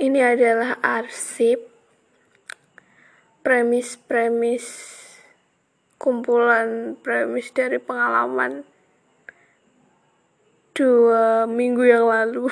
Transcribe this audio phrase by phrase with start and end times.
[0.00, 1.72] ini adalah arsip.
[3.44, 4.64] Premis-premis
[6.00, 8.64] kumpulan premis dari pengalaman
[10.72, 12.48] dua minggu yang lalu.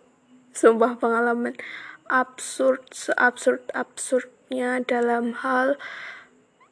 [0.58, 1.56] Sumpah pengalaman
[2.12, 5.80] absurd seabsurd absurdnya dalam hal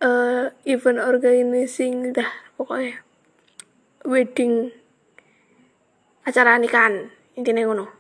[0.05, 2.29] uh, event organizing dah
[2.61, 3.00] pokoknya
[4.05, 4.68] wedding
[6.29, 7.99] acara nikahan intinya ngono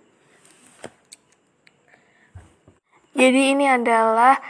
[3.20, 4.40] jadi ini adalah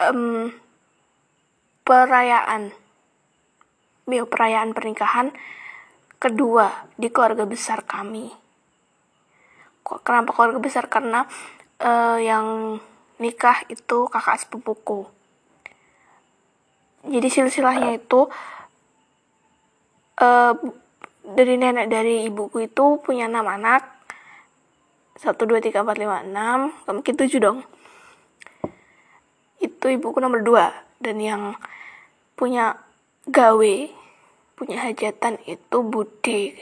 [0.00, 0.48] um,
[1.84, 2.72] perayaan
[4.02, 5.30] Bio perayaan pernikahan
[6.18, 8.26] kedua di keluarga besar kami.
[10.02, 10.90] Kenapa keluarga besar?
[10.90, 11.22] Karena
[11.78, 12.78] uh, yang
[13.22, 15.06] nikah itu kakak sepupuku.
[17.06, 18.26] Jadi silsilahnya itu
[20.18, 20.54] uh,
[21.22, 23.86] dari nenek dari ibuku itu punya enam anak.
[25.16, 26.72] Satu, dua, tiga, empat, lima, enam.
[26.88, 27.64] Mungkin tujuh dong.
[29.60, 30.72] Itu ibuku nomor dua.
[31.02, 31.58] Dan yang
[32.38, 32.74] punya
[33.22, 33.74] gawe
[34.58, 36.54] punya hajatan itu Budi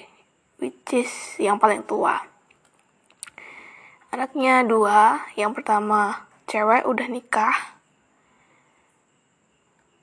[0.60, 2.20] which is yang paling tua
[4.12, 7.56] anaknya dua yang pertama cewek udah nikah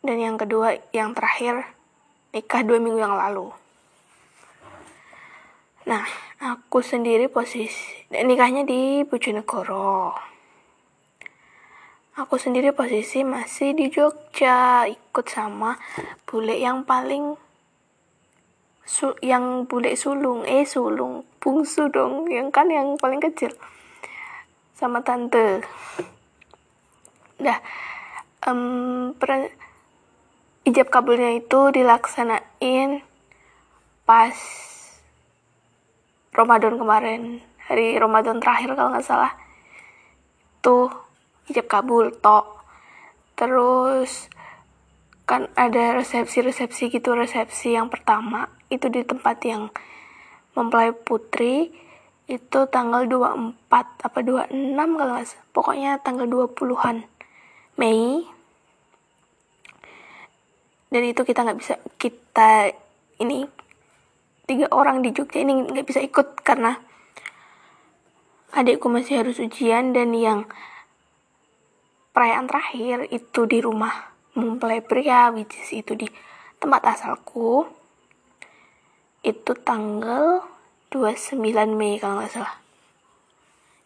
[0.02, 1.73] dan yang kedua yang terakhir
[2.34, 3.54] nikah dua minggu yang lalu
[5.86, 6.06] nah
[6.38, 10.13] aku sendiri posisi nikahnya di Bojonegoro.
[12.17, 15.77] Aku sendiri posisi masih di Jogja ikut sama
[16.25, 17.38] bule yang paling
[18.88, 23.53] su yang bule sulung eh sulung bungsu dong yang kan yang paling kecil
[24.73, 25.61] sama tante.
[27.38, 27.61] Dah
[28.49, 29.53] um, per
[30.65, 33.05] ijab kabulnya itu dilaksanain
[34.09, 34.33] pas
[36.38, 39.33] Ramadan kemarin hari Ramadan terakhir kalau nggak salah.
[40.61, 40.85] Tuh
[41.49, 42.61] ijab kabul tok.
[43.33, 44.30] Terus
[45.25, 48.45] kan ada resepsi-resepsi gitu resepsi yang pertama.
[48.70, 49.73] Itu di tempat yang
[50.53, 51.73] mempelai putri
[52.27, 57.02] itu tanggal 24 apa 26 kalau nggak pokoknya tanggal 20-an
[57.81, 58.21] Mei.
[60.87, 62.71] Dan itu kita nggak bisa kita
[63.20, 63.57] ini
[64.47, 66.80] tiga orang di Jogja ini nggak bisa ikut karena
[68.55, 70.47] adikku masih harus ujian dan yang
[72.15, 76.08] perayaan terakhir itu di rumah mempelai pria which is itu di
[76.58, 77.67] tempat asalku.
[79.21, 80.41] Itu tanggal
[80.89, 81.37] 29
[81.75, 82.55] Mei kalau nggak salah.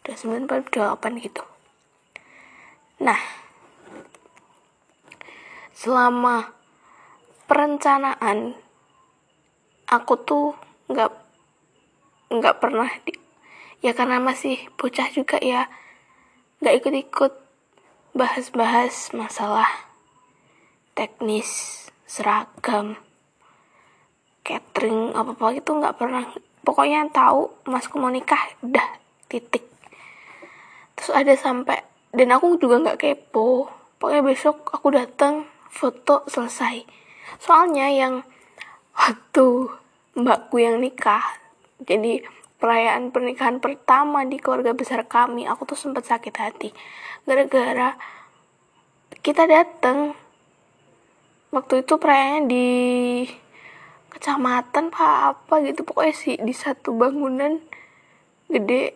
[0.06, 1.44] 29 28 gitu.
[3.02, 3.18] Nah
[5.74, 6.54] selama
[7.50, 8.54] perencanaan
[9.92, 10.56] aku tuh
[10.88, 11.12] nggak
[12.32, 13.12] nggak pernah di,
[13.84, 15.68] ya karena masih bocah juga ya
[16.64, 17.32] nggak ikut-ikut
[18.16, 19.68] bahas-bahas masalah
[20.96, 22.96] teknis seragam
[24.42, 26.26] catering apa apa itu nggak pernah.
[26.62, 28.86] Pokoknya tahu masku mau nikah udah
[29.26, 29.66] titik.
[30.94, 31.82] Terus ada sampai
[32.14, 33.70] dan aku juga nggak kepo.
[33.98, 36.86] Pokoknya besok aku datang foto selesai.
[37.38, 38.14] Soalnya yang
[38.98, 39.46] waktu
[40.16, 41.24] mbakku yang nikah.
[41.82, 42.22] Jadi
[42.62, 46.70] perayaan pernikahan pertama di keluarga besar kami aku tuh sempat sakit hati.
[47.26, 47.96] Gara-gara
[49.24, 50.14] kita datang
[51.50, 52.68] waktu itu perayaannya di
[54.14, 55.82] kecamatan pak apa gitu.
[55.82, 57.58] Pokoknya sih di satu bangunan
[58.46, 58.94] gede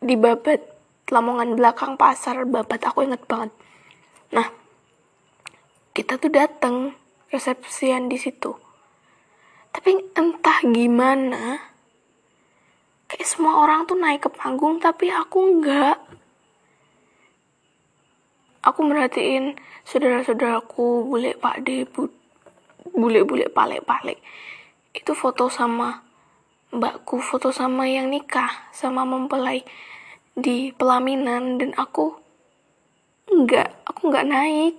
[0.00, 3.54] di babat Lamongan belakang pasar babat aku inget banget.
[4.34, 4.50] Nah
[5.94, 6.98] kita tuh dateng
[7.30, 8.65] resepsian di situ
[9.76, 11.60] tapi entah gimana
[13.12, 16.00] kayak semua orang tuh naik ke panggung tapi aku enggak.
[18.64, 19.54] Aku merhatiin
[19.84, 21.84] saudara-saudaraku bule pak de
[22.96, 24.16] bule-bule pale-pale
[24.96, 26.02] itu foto sama
[26.72, 29.60] mbakku foto sama yang nikah sama mempelai
[30.32, 32.16] di pelaminan dan aku
[33.28, 34.74] enggak aku enggak naik.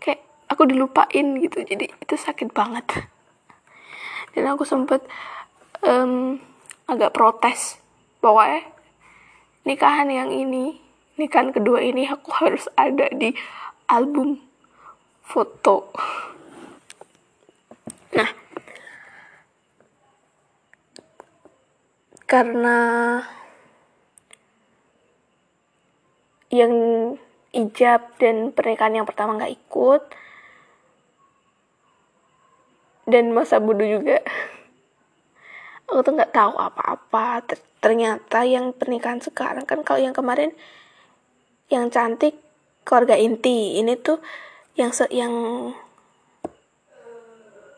[0.00, 3.12] Kayak aku dilupain gitu jadi itu sakit banget
[4.32, 5.04] dan aku sempet
[5.84, 6.40] um,
[6.88, 7.80] agak protes.
[8.22, 8.64] Pokoknya
[9.62, 10.78] nikahan yang ini
[11.20, 13.32] nikahan kedua ini aku harus ada di
[13.88, 14.40] album
[15.22, 15.92] foto.
[18.16, 18.30] Nah
[22.28, 22.78] karena
[26.52, 26.72] yang
[27.52, 30.02] ijab dan pernikahan yang pertama nggak ikut
[33.06, 34.22] dan masa bodoh juga.
[35.90, 37.44] Aku tuh nggak tahu apa-apa.
[37.82, 40.54] Ternyata yang pernikahan sekarang kan kalau yang kemarin
[41.68, 42.38] yang cantik
[42.86, 43.76] keluarga inti.
[43.80, 44.22] Ini tuh
[44.78, 45.34] yang se yang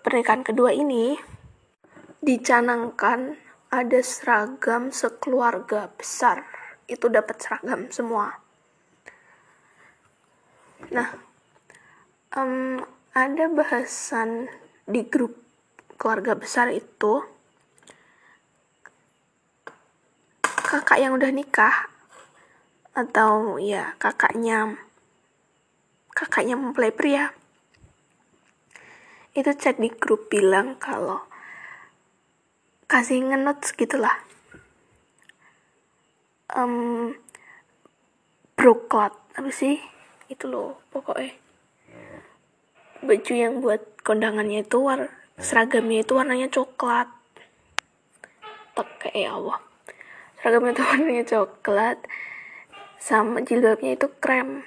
[0.04, 1.16] pernikahan kedua ini
[2.20, 3.40] dicanangkan
[3.72, 6.44] ada seragam sekeluarga besar.
[6.86, 8.38] Itu dapat seragam semua.
[10.92, 11.08] Nah
[12.36, 12.82] um,
[13.14, 14.50] ada bahasan
[14.84, 15.36] di grup
[15.96, 17.24] keluarga besar itu
[20.42, 21.88] kakak yang udah nikah
[22.94, 24.78] atau ya kakaknya
[26.14, 27.34] kakaknya mempelai pria
[29.34, 31.26] itu chat di grup bilang kalau
[32.86, 34.14] kasih ngenotes gitulah.
[36.54, 37.18] Um,
[38.54, 39.82] broklat apa sih?
[40.30, 41.34] Itu loh pokoknya.
[43.02, 45.08] Baju yang buat kondangannya itu war
[45.40, 47.08] seragamnya itu warnanya coklat.
[48.76, 49.58] Pakai ya Allah.
[50.38, 51.98] Seragamnya tuh warnanya coklat
[53.00, 54.62] sama jilbabnya itu krem.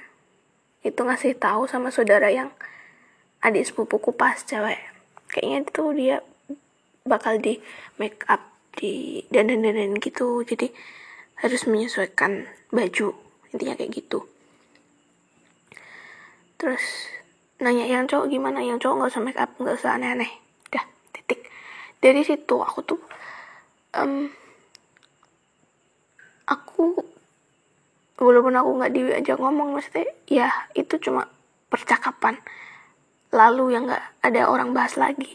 [0.82, 2.50] Itu ngasih tahu sama saudara yang
[3.46, 4.82] adik sepupuku pas cewek.
[5.30, 6.18] Kayaknya itu dia
[7.06, 7.62] bakal di
[8.02, 8.42] make up
[8.74, 10.42] di dan dan gitu.
[10.42, 10.74] Jadi
[11.38, 13.14] harus menyesuaikan baju
[13.54, 14.26] intinya kayak gitu.
[16.58, 17.14] Terus
[17.58, 20.30] nanya yang cowok gimana yang cowok nggak usah make up nggak usah aneh-aneh.
[20.70, 21.50] Dah titik.
[21.98, 23.02] Dari situ aku tuh
[23.98, 24.30] um,
[26.46, 27.02] aku
[28.22, 31.26] walaupun aku nggak diajak ngomong maksudnya ya itu cuma
[31.74, 32.38] percakapan.
[33.34, 35.34] Lalu yang nggak ada orang bahas lagi.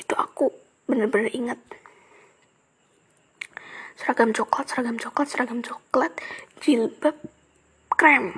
[0.00, 0.48] Itu aku
[0.88, 1.60] bener-bener ingat.
[4.00, 6.12] Seragam coklat seragam coklat seragam coklat
[6.64, 7.14] jilbab
[7.94, 8.34] krem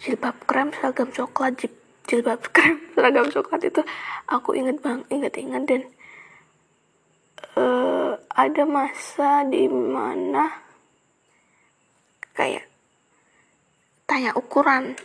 [0.00, 1.60] jilbab krem seragam coklat
[2.08, 3.80] jilbab krem seragam coklat itu
[4.26, 5.82] aku inget bang inget inget dan
[7.56, 10.48] uh, ada masa di mana
[12.32, 12.64] kayak
[14.08, 14.96] tanya ukuran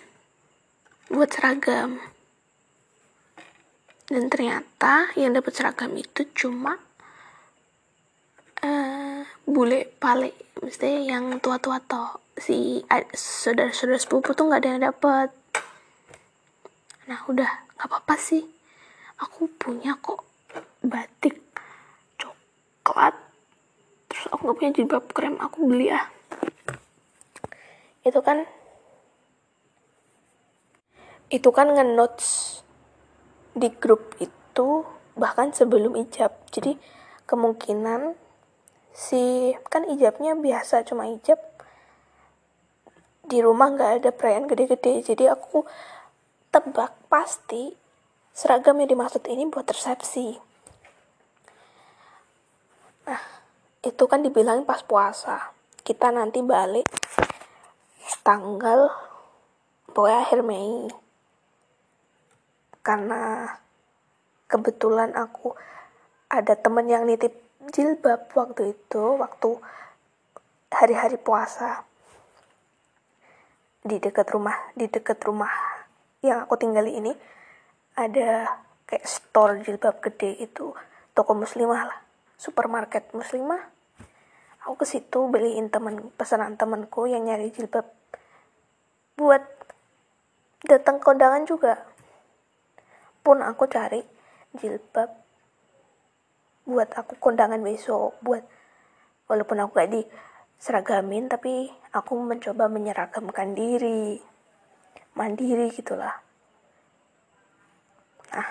[1.14, 2.02] buat seragam.
[4.06, 6.78] Dan ternyata yang dapat seragam itu cuma
[8.62, 12.84] uh, bule pale mesti yang tua-tua toh si
[13.16, 15.30] saudara-saudara sepupu tuh nggak ada yang dapat
[17.06, 18.44] nah udah nggak apa-apa sih.
[19.22, 20.26] Aku punya kok
[20.82, 21.38] batik
[22.18, 23.16] coklat.
[24.10, 26.08] Terus aku nggak punya jilbab krem aku beli ah.
[28.02, 28.48] Itu kan
[31.30, 32.62] itu kan ngenotes
[33.56, 36.32] di grup itu bahkan sebelum ijab.
[36.52, 36.80] Jadi
[37.30, 38.16] kemungkinan
[38.96, 41.40] si kan ijabnya biasa cuma ijab
[43.26, 45.02] di rumah nggak ada perayaan gede-gede.
[45.02, 45.66] Jadi aku
[46.54, 47.74] tebak pasti
[48.32, 50.38] seragam yang dimaksud ini buat resepsi.
[53.10, 53.22] Nah
[53.84, 55.54] itu kan dibilangin pas puasa.
[55.86, 56.88] Kita nanti balik
[58.26, 58.90] tanggal
[59.94, 60.90] pokoknya akhir Mei.
[62.86, 63.50] Karena
[64.50, 65.54] kebetulan aku
[66.30, 67.34] ada temen yang nitip
[67.74, 69.58] jilbab waktu itu waktu
[70.70, 71.88] hari-hari puasa
[73.86, 75.54] di dekat rumah di dekat rumah
[76.26, 77.14] yang aku tinggali ini
[77.94, 78.50] ada
[78.90, 80.74] kayak store jilbab gede itu
[81.14, 82.00] toko muslimah lah
[82.36, 83.62] supermarket muslimah.
[84.66, 87.86] Aku ke situ beliin temen pesanan temenku yang nyari jilbab
[89.16, 89.42] buat
[90.66, 91.86] datang ke undangan juga.
[93.22, 94.02] Pun aku cari
[94.58, 95.10] jilbab
[96.66, 98.42] buat aku kondangan besok buat
[99.30, 100.02] walaupun aku gak di
[100.60, 104.20] seragamin tapi aku mencoba menyeragamkan diri.
[105.16, 106.12] Mandiri gitulah.
[108.36, 108.50] Nah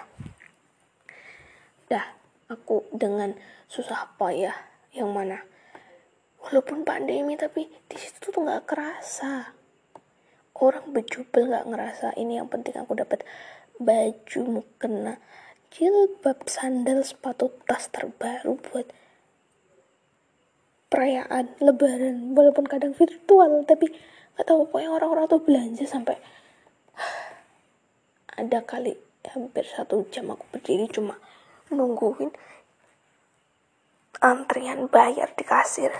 [1.90, 2.06] dah
[2.48, 3.36] aku dengan
[3.68, 4.56] susah payah
[4.96, 5.42] yang mana.
[6.44, 9.52] Walaupun pandemi tapi di situ tuh nggak kerasa.
[10.54, 13.26] Orang berjubel nggak ngerasa ini yang penting aku dapat
[13.76, 15.18] baju mukena
[15.74, 18.86] jilbab sandal sepatu tas terbaru buat
[20.94, 22.38] perayaan lebaran.
[22.38, 23.90] Walaupun kadang virtual tapi
[24.38, 26.14] nggak tahu pokoknya orang-orang tuh belanja sampai
[28.38, 28.94] ada kali
[29.26, 31.18] hampir satu jam aku berdiri cuma
[31.74, 32.30] nungguin
[34.22, 35.90] antrian bayar di kasir.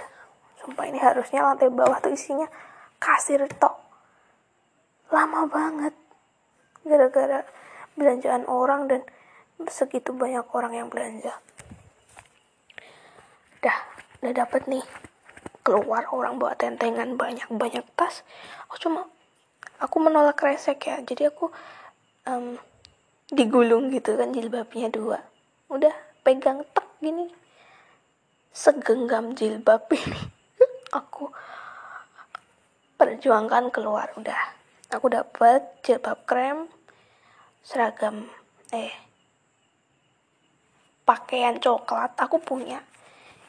[0.63, 2.47] Sumpah ini harusnya lantai bawah tuh isinya
[3.03, 3.75] kasir tok.
[5.11, 5.95] Lama banget.
[6.87, 7.43] Gara-gara
[7.99, 9.03] belanjaan orang dan
[9.67, 11.35] segitu banyak orang yang belanja.
[13.59, 13.94] Dah
[14.25, 14.81] udah dapet nih.
[15.61, 18.25] Keluar orang bawa tentengan banyak-banyak tas.
[18.65, 19.05] Aku cuma
[19.77, 20.97] aku menolak resek ya.
[21.05, 21.53] Jadi aku
[22.25, 22.57] um,
[23.29, 25.21] digulung gitu kan jilbabnya dua.
[25.69, 25.93] Udah
[26.25, 27.29] pegang tek gini.
[28.49, 30.21] Segenggam jilbab ini.
[31.05, 31.29] Aku
[32.97, 34.15] perjuangkan keluar.
[34.15, 34.39] Udah.
[34.95, 36.71] Aku dapet jilbab krem
[37.67, 38.31] seragam
[38.71, 38.95] eh
[41.03, 42.15] pakaian coklat.
[42.15, 42.79] Aku punya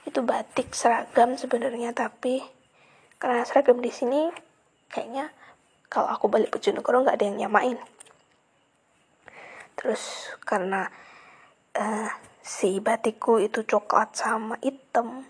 [0.06, 2.42] itu batik seragam sebenarnya tapi
[3.18, 4.30] karena seragam di sini
[4.90, 5.34] kayaknya
[5.90, 7.78] kalau aku balik ke Jonegoro nggak ada yang nyamain.
[9.76, 10.88] Terus karena
[11.76, 12.10] uh,
[12.40, 15.26] si batikku itu coklat sama hitam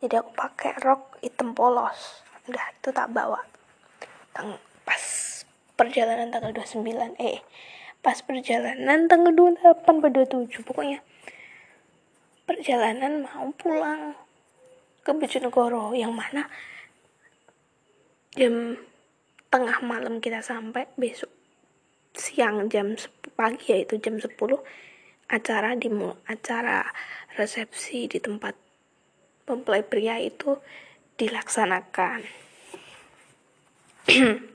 [0.00, 2.24] jadi aku pakai rok hitam polos.
[2.48, 3.44] Udah itu tak bawa.
[4.32, 4.56] Tang
[4.88, 5.02] pas
[5.76, 7.44] perjalanan tanggal 29 eh
[8.00, 11.04] pas perjalanan tanggal 28 pada 27 pokoknya
[12.50, 14.18] perjalanan mau pulang
[15.06, 16.50] ke Bojonegoro yang mana
[18.34, 18.74] jam
[19.46, 21.30] tengah malam kita sampai besok
[22.10, 22.98] siang jam
[23.38, 24.34] pagi yaitu jam 10
[25.30, 25.94] acara di
[26.26, 26.90] acara
[27.38, 28.58] resepsi di tempat
[29.46, 30.58] mempelai pria itu
[31.14, 32.26] dilaksanakan.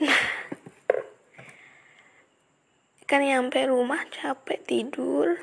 [0.00, 0.24] Nah
[3.04, 5.36] kan nyampe rumah capek tidur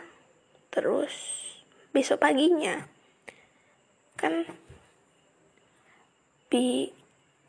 [0.73, 1.46] terus
[1.91, 2.87] besok paginya.
[4.17, 4.47] Kan
[6.47, 6.91] bi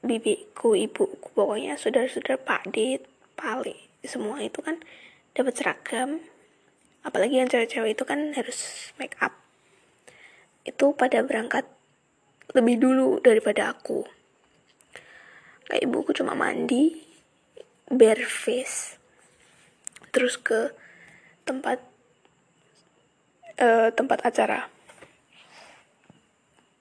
[0.02, 3.02] bibiku ibuku pokoknya saudara-saudara pak dit
[3.34, 3.74] pali
[4.06, 4.78] semua itu kan
[5.34, 6.22] dapat seragam.
[7.02, 9.32] Apalagi yang cewek-cewek itu kan harus make up.
[10.66, 11.64] Itu pada berangkat
[12.52, 14.04] lebih dulu daripada aku.
[15.68, 16.96] Kayak ibuku cuma mandi
[17.88, 18.96] bare face
[20.12, 20.72] terus ke
[21.48, 21.80] tempat
[23.60, 24.66] uh, tempat acara?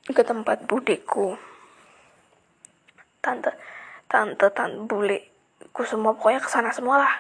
[0.08, 1.36] Ke tempat budeku
[3.20, 3.52] tante
[4.08, 5.20] tante tante bule
[5.76, 7.16] ku semua pokoknya ke sana semua lah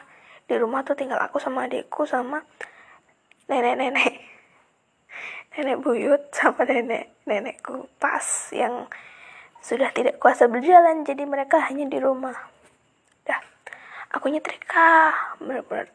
[0.47, 2.39] di rumah tuh tinggal aku sama adikku sama
[3.51, 4.13] nenek nenek
[5.51, 8.23] nenek buyut sama nenek nenekku pas
[8.55, 8.87] yang
[9.67, 12.31] sudah tidak kuasa berjalan jadi mereka hanya di rumah.
[13.27, 13.41] Dah
[14.15, 15.11] aku nyetrika
[15.43, 15.91] bener-bener.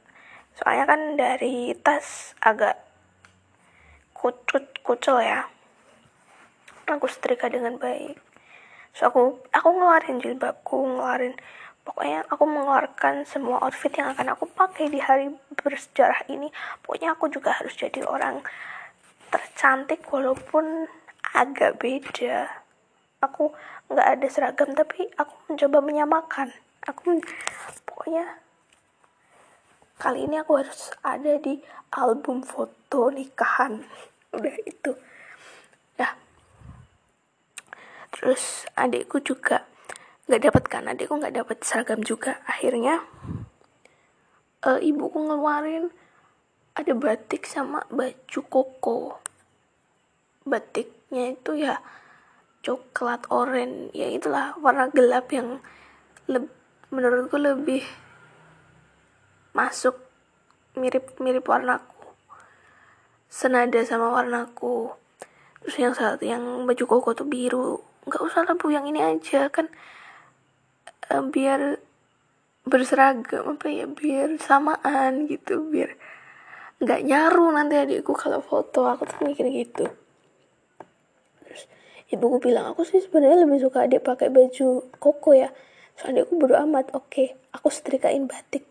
[0.61, 2.77] Soalnya kan dari tas agak
[4.23, 5.51] kucut kucel ya.
[6.87, 8.15] Aku setrika dengan baik.
[8.95, 11.35] So aku aku ngeluarin jilbabku ngeluarin
[11.83, 16.55] pokoknya aku mengeluarkan semua outfit yang akan aku pakai di hari bersejarah ini.
[16.87, 18.47] Pokoknya aku juga harus jadi orang
[19.35, 20.87] tercantik walaupun
[21.35, 22.47] agak beda.
[23.27, 23.51] Aku
[23.91, 26.55] nggak ada seragam tapi aku mencoba menyamakan.
[26.87, 27.19] Aku
[27.91, 28.39] pokoknya
[29.99, 31.59] kali ini aku harus ada di
[31.91, 33.83] album foto nikahan
[34.33, 34.93] udah itu.
[36.01, 36.17] Ya
[38.13, 39.69] terus adikku juga
[40.29, 40.85] nggak dapat kan?
[40.89, 42.41] Adikku nggak dapat seragam juga.
[42.49, 43.05] Akhirnya
[44.65, 45.93] uh, ibuku ngeluarin
[46.73, 49.21] ada batik sama baju koko.
[50.43, 51.79] Batiknya itu ya
[52.63, 55.59] coklat oranye ya itulah warna gelap yang
[56.95, 57.83] menurutku lebih
[59.53, 59.99] masuk
[60.79, 61.92] mirip-mirip warnaku
[63.33, 64.93] senada sama warnaku.
[65.65, 67.81] Terus yang saat yang baju koko tuh biru.
[68.05, 69.73] Nggak usah lah bu yang ini aja kan
[71.09, 71.81] uh, biar
[72.69, 75.99] berseragam apa ya biar samaan gitu biar
[76.79, 78.85] nggak nyaru nanti adikku kalau foto.
[78.85, 79.89] Aku tuh mikir gitu.
[81.41, 81.63] Terus
[82.13, 85.49] ibuku bilang aku sih sebenarnya lebih suka adik pakai baju koko ya.
[85.97, 86.93] Soalnya adikku bodo amat.
[86.93, 88.69] Oke okay, aku setrikain batik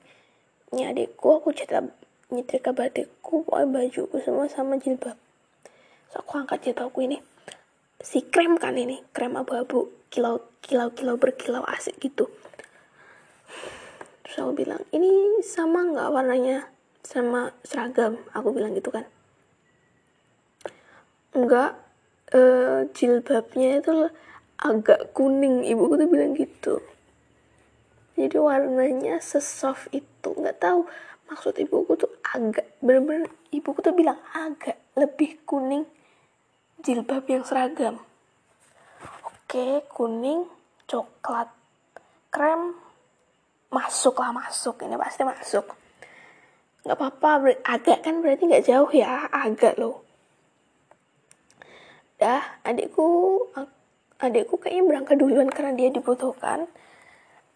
[0.71, 1.83] nya adikku aku cerita
[2.31, 5.19] nyetrika batikku bajuku semua sama jilbab.
[6.11, 7.19] So aku angkat jilbabku ini.
[8.01, 12.31] Si krem kan ini krem abu-abu kilau kilau kilau berkilau asik gitu.
[14.23, 16.71] Terus aku bilang ini sama nggak warnanya?
[17.03, 19.03] Sama seragam aku bilang gitu kan.
[21.35, 21.75] Enggak
[22.31, 24.07] uh, jilbabnya itu
[24.61, 26.79] agak kuning ibuku tuh bilang gitu.
[28.15, 30.85] Jadi warnanya sesoft itu nggak tahu
[31.31, 35.83] maksud ibuku tuh agak bener-bener ibuku tuh bilang agak lebih kuning
[36.79, 37.99] jilbab yang seragam.
[39.27, 40.47] Oke kuning
[40.87, 41.51] coklat
[42.31, 42.75] krem
[43.67, 44.79] masuk lah masuk.
[44.83, 45.67] Ini pasti masuk.
[46.87, 50.01] Nggak apa-apa agak kan berarti nggak jauh ya agak loh.
[52.15, 53.07] Dah adikku
[54.23, 56.71] adikku kayaknya berangkat duluan karena dia dibutuhkan.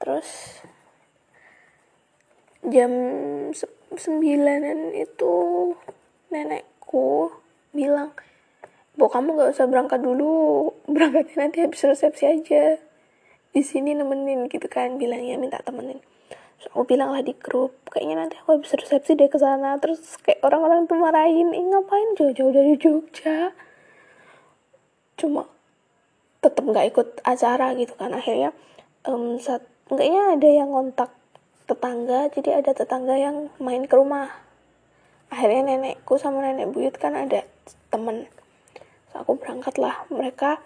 [0.04, 0.60] Terus
[2.66, 2.92] jam
[3.94, 5.36] sembilanan itu
[6.34, 7.30] nenekku
[7.70, 8.10] bilang
[8.96, 10.72] bu kamu gak usah berangkat dulu.
[10.88, 12.80] Berangkatnya nanti habis resepsi aja.
[13.52, 16.00] Di sini nemenin gitu kan bilangnya minta temenin.
[16.60, 19.76] So, aku bilang lah di grup kayaknya nanti aku habis resepsi deh ke sana.
[19.80, 22.16] Terus kayak orang-orang tuh marahin ih ngapain?
[22.16, 23.52] Jauh-jauh dari Jogja.
[25.20, 25.48] Cuma
[26.40, 28.16] tetap nggak ikut acara gitu kan.
[28.16, 28.56] Akhirnya
[29.08, 31.12] um, saat enggaknya ada yang ngontak
[31.66, 34.30] tetangga jadi ada tetangga yang main ke rumah.
[35.34, 37.44] Akhirnya nenekku sama nenek buyut kan ada
[37.90, 38.30] temen.
[39.12, 40.62] So, aku berangkat lah mereka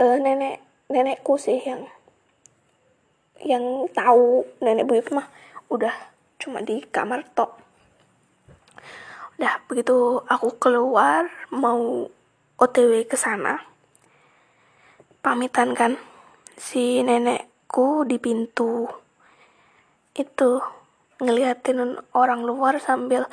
[0.00, 1.84] uh, nenek nenekku sih yang
[3.44, 5.28] yang tahu nenek buyut mah
[5.68, 5.92] udah
[6.40, 7.52] cuma di kamar tok.
[9.36, 12.08] Udah begitu aku keluar mau
[12.56, 13.72] otw ke sana
[15.22, 15.94] pamitan kan
[16.58, 18.90] si nenekku di pintu
[20.12, 20.60] itu
[21.22, 23.30] ngeliatin orang luar sambil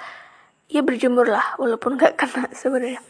[0.69, 3.01] ya berjemur lah walaupun gak kena sebenarnya.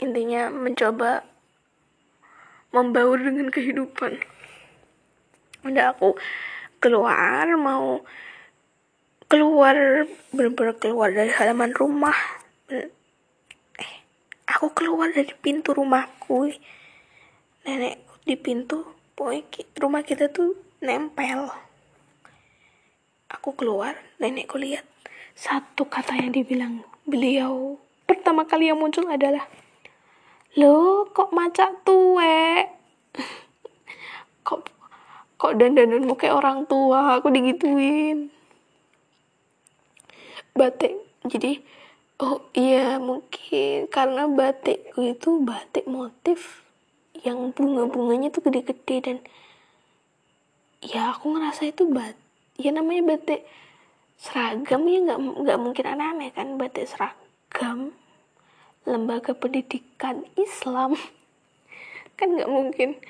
[0.00, 1.24] Intinya mencoba
[2.70, 4.20] membaur dengan kehidupan.
[5.66, 6.16] Udah aku
[6.80, 8.00] keluar mau
[9.30, 12.16] keluar bener-bener keluar dari halaman rumah.
[12.72, 13.00] Eh
[14.50, 16.50] aku keluar dari pintu rumahku
[17.62, 18.82] nenek di pintu
[19.14, 19.46] boy
[19.78, 21.69] rumah kita tuh nempel
[23.30, 24.82] aku keluar nenekku lihat.
[25.38, 29.46] Satu kata yang dibilang beliau pertama kali yang muncul adalah
[30.58, 32.66] lo kok macak tuwe?
[34.46, 34.66] Kok
[35.38, 38.34] kok dandananmu kayak orang tua aku digituin.
[40.52, 41.62] Batik jadi
[42.20, 46.60] oh iya mungkin karena batikku itu batik motif
[47.24, 49.16] yang bunga-bunganya tuh gede-gede dan
[50.84, 52.16] ya aku ngerasa itu bat
[52.60, 53.48] ya namanya batik
[54.20, 57.96] seragam ya nggak nggak mungkin aneh-aneh kan batik seragam
[58.84, 60.96] lembaga pendidikan Islam.
[62.20, 63.00] Kan nggak mungkin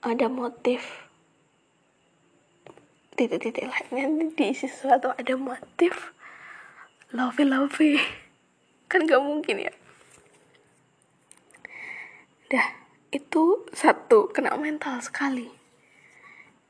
[0.00, 1.10] ada motif.
[3.18, 6.14] Titik-titik lainnya diisi sesuatu ada motif.
[7.10, 7.98] Lovey lovey
[8.90, 9.74] kan gak mungkin ya.
[12.46, 12.66] Dah
[13.10, 15.50] itu satu kena mental sekali.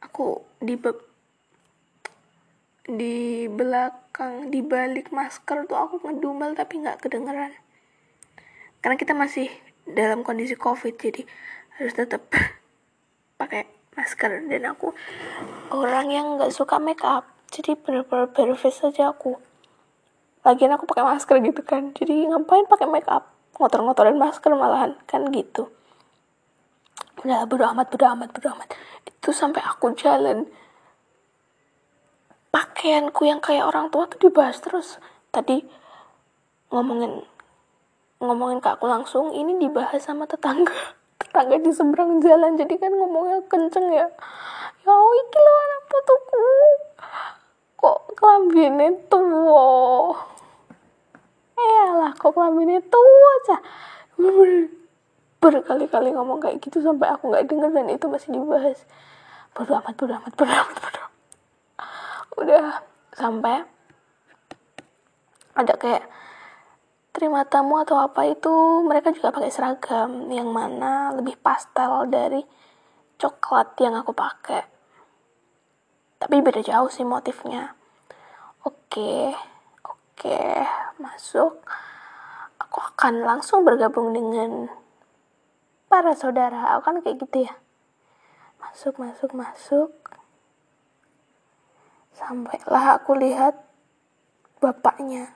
[0.00, 1.10] Aku di be
[2.91, 7.55] di belakang di balik masker tuh aku ngedumel tapi nggak kedengeran.
[8.83, 9.47] Karena kita masih
[9.87, 11.23] dalam kondisi covid jadi
[11.79, 12.26] harus tetap
[13.41, 14.43] pakai masker.
[14.50, 14.91] Dan aku
[15.71, 19.39] orang yang nggak suka make up jadi bener-bener bare face aja aku.
[20.43, 25.29] Lagian aku pakai masker gitu kan jadi ngapain pakai make up ngotor-ngotorin masker malahan kan
[25.31, 25.69] gitu.
[27.21, 28.73] Udah bodo amat bodo amat bodo amat.
[29.05, 30.49] Itu sampai aku jalan
[32.50, 34.99] pakaianku yang kayak orang tua tuh dibahas terus.
[35.34, 35.63] Tadi
[36.71, 37.23] ngomongin
[38.21, 40.75] ngomongin ke aku langsung ini dibahas sama tetangga.
[41.21, 44.06] Tetangga di seberang jalan jadi kan ngomongnya kenceng ya.
[44.86, 46.45] Ya iki lo anak putuku.
[47.80, 50.30] Kok kelambine tua
[52.00, 53.56] lah kok kelambine tua aja
[55.41, 58.84] berkali-kali ngomong kayak gitu sampai aku nggak denger dan itu masih dibahas.
[59.56, 61.09] Bodo amat bodo amat bodo amat bodo
[62.41, 62.81] udah
[63.13, 63.61] sampai
[65.53, 66.09] ada kayak
[67.13, 72.41] terima tamu atau apa itu mereka juga pakai seragam yang mana lebih pastel dari
[73.21, 74.65] coklat yang aku pakai.
[76.17, 77.76] Tapi beda jauh sih motifnya.
[78.65, 79.37] Oke
[79.85, 80.41] oke
[80.97, 81.61] masuk.
[82.57, 84.71] Aku akan langsung bergabung dengan
[85.91, 86.79] para saudara.
[86.79, 87.55] Aku kan kayak gitu ya.
[88.63, 89.91] Masuk masuk masuk
[92.14, 93.54] sampailah aku lihat
[94.60, 95.34] bapaknya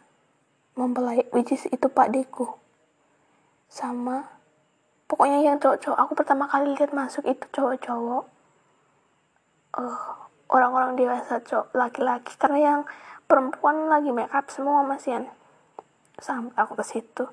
[0.74, 2.46] mempelai which itu pak deku.
[3.70, 4.26] Sama
[5.06, 8.24] pokoknya yang cowok-cowok aku pertama kali lihat masuk itu cowok-cowok.
[9.74, 10.14] Uh,
[10.50, 12.80] orang-orang dewasa cowok laki-laki karena yang
[13.26, 15.26] perempuan lagi make up semua masian
[16.20, 17.26] sampai aku ke situ.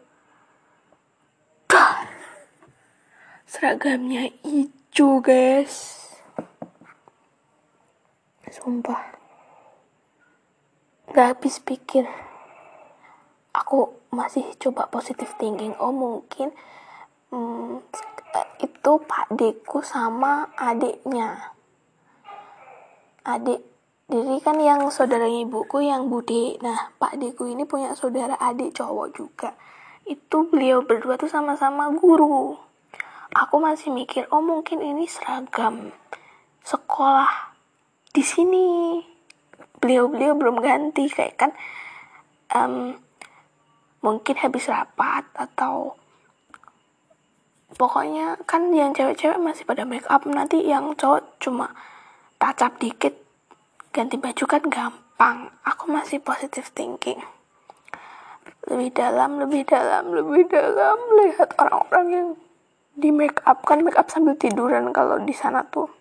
[3.51, 5.99] Seragamnya hijau guys.
[8.51, 9.20] Sumpah
[11.11, 12.07] gak habis pikir.
[13.51, 15.75] Aku masih coba positif thinking.
[15.75, 16.55] Oh mungkin
[17.35, 17.83] hmm,
[18.63, 21.51] itu pak deku sama adiknya.
[23.27, 23.59] Adik
[24.11, 29.07] jadi kan yang saudaranya ibuku yang bude nah pak deku ini punya saudara adik cowok
[29.11, 29.49] juga.
[30.07, 32.55] Itu beliau berdua tuh sama-sama guru.
[33.35, 35.91] Aku masih mikir oh mungkin ini seragam
[36.63, 37.51] sekolah
[38.11, 38.67] di sini
[39.81, 41.51] beliau-beliau belum ganti kayak kan
[42.53, 42.95] um,
[44.05, 45.97] mungkin habis rapat atau
[47.75, 51.73] pokoknya kan yang cewek-cewek masih pada make up nanti yang cowok cuma
[52.37, 53.21] tacap dikit
[53.91, 55.37] ganti baju kan gampang.
[55.67, 57.19] Aku masih positive thinking.
[58.65, 62.27] Lebih dalam lebih dalam lebih dalam lihat orang-orang yang
[62.95, 65.91] di make up kan make up sambil tiduran kalau di sana tuh.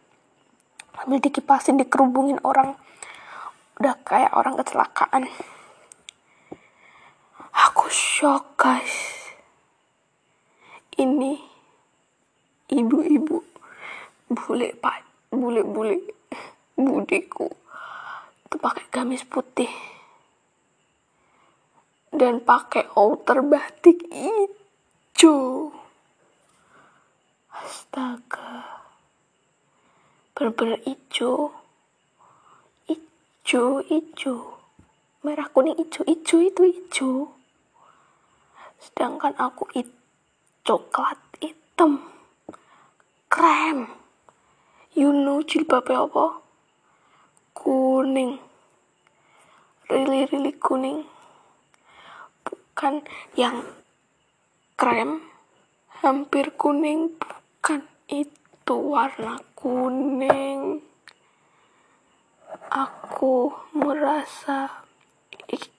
[0.97, 2.79] Sambil dikipasin dikerubungin orang
[3.81, 5.25] udah kayak orang kecelakaan.
[7.49, 9.25] Aku shock guys.
[11.01, 11.40] Ini
[12.69, 13.40] ibu-ibu
[14.29, 15.01] bule pak
[15.33, 15.97] bule-bule
[16.77, 17.49] budiku
[18.47, 19.73] itu pakai gamis putih
[22.12, 25.73] dan pakai outer batik hijau.
[27.49, 28.85] Astaga
[30.37, 31.60] bener-bener hijau
[33.51, 34.63] hijau hijau
[35.27, 37.35] merah kuning hijau hijau itu hijau
[38.79, 39.91] sedangkan aku itu
[40.63, 41.99] coklat hitam.
[43.27, 43.91] Krem.
[44.95, 46.39] You know jilbabnya apa?
[47.59, 48.39] Kuning.
[49.91, 51.11] Really really kuning.
[52.47, 53.03] Bukan
[53.35, 53.67] yang
[54.79, 55.27] krem.
[56.07, 57.83] Hampir kuning bukan.
[58.07, 60.83] Itu warna kuning
[62.68, 64.85] aku merasa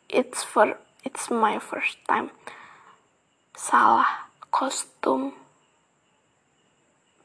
[0.09, 2.33] it's for it's my first time.
[3.53, 5.37] Salah kostum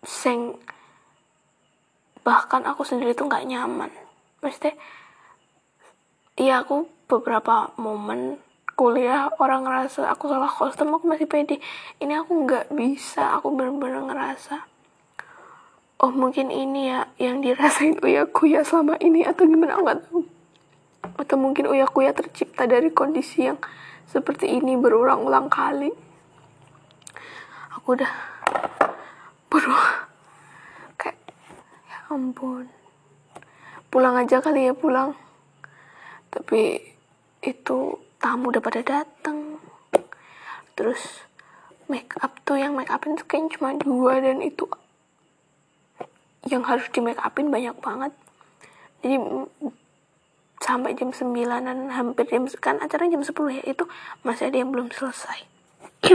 [0.04, 0.60] sing
[2.20, 3.90] bahkan aku sendiri tuh nggak nyaman.
[4.44, 4.70] Mesti
[6.36, 8.36] iya aku beberapa momen
[8.76, 11.56] kuliah orang ngerasa aku salah kostum aku masih pede.
[11.96, 14.75] Ini aku nggak bisa aku bener-bener ngerasa
[16.02, 19.76] oh mungkin ini ya yang dirasain Uya Kuya selama ini atau gimana?
[19.76, 20.20] Aku nggak tahu.
[21.16, 23.58] Atau mungkin Uya Kuya tercipta dari kondisi yang
[24.06, 25.90] seperti ini berulang-ulang kali.
[27.80, 28.12] Aku udah
[29.48, 30.08] berdua
[31.00, 31.16] kayak
[31.88, 32.68] ya ampun.
[33.88, 35.16] Pulang aja kali ya pulang.
[36.28, 36.80] Tapi
[37.40, 39.62] itu tamu udah pada datang
[40.76, 41.24] terus
[41.88, 44.68] make up tuh yang make upin tuh kayaknya cuma dua dan itu
[46.46, 48.12] yang harus di make upin banyak banget.
[49.02, 49.18] Jadi
[50.62, 53.84] sampai jam 9an hampir jam kan acaranya jam 10 ya itu
[54.22, 55.44] masih ada yang belum selesai.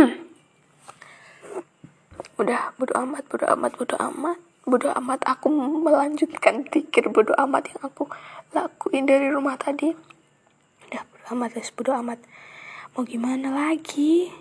[2.41, 4.39] Udah bodo amat bodo amat bodo amat.
[4.61, 5.49] Bodo amat aku
[5.85, 8.07] melanjutkan tikir bodo amat yang aku
[8.55, 9.93] lakuin dari rumah tadi.
[10.89, 12.19] Udah bodo amat guys bodo amat.
[12.97, 14.31] Mau gimana lagi?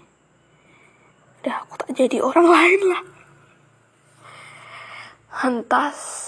[1.43, 3.20] Udah aku tak jadi orang lain lah
[5.31, 6.27] hentas.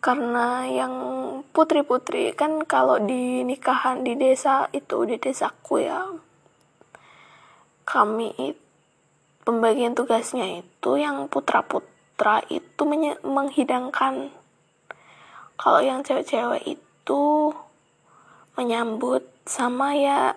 [0.00, 0.94] Karena yang
[1.56, 6.04] putri-putri kan kalau di nikahan di desa itu di desaku ya
[7.84, 8.32] kami
[9.44, 12.82] pembagian tugasnya itu yang putra-putra itu
[13.24, 14.32] menghidangkan.
[15.54, 17.22] Kalau yang cewek-cewek itu
[18.56, 20.34] menyambut sama ya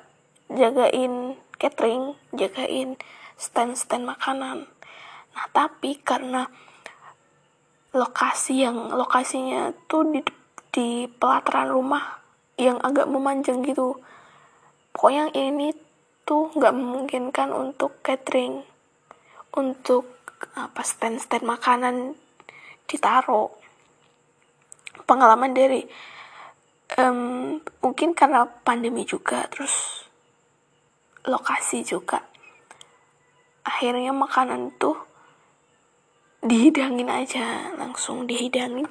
[0.51, 2.99] jagain catering jagain
[3.39, 4.67] stand-stand makanan.
[5.33, 6.51] Nah tapi karena
[7.97, 10.21] lokasi yang lokasinya tuh di
[10.69, 12.21] di pelataran rumah
[12.62, 13.97] yang agak memanjang gitu.
[14.93, 15.73] Pokoknya ini
[16.21, 18.62] tuh nggak memungkinkan untuk catering
[19.57, 20.05] untuk
[20.53, 22.13] apa stand-stand makanan
[22.86, 23.49] ditaruh.
[25.10, 25.81] Pengalaman dari
[26.99, 30.05] um, mungkin karena pandemi juga terus
[31.25, 32.21] lokasi juga.
[33.65, 35.07] Akhirnya makanan tuh
[36.41, 38.86] dihidangin aja langsung dihidangin.